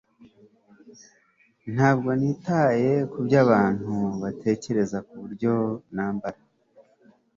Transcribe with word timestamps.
ntabwo 1.73 2.09
nitaye 2.19 2.91
kubyo 3.11 3.37
abantu 3.45 3.93
batekereza 4.21 4.97
kuburyo 5.07 5.53
nambara 5.95 6.39